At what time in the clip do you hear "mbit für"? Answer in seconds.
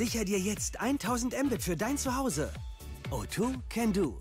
1.44-1.76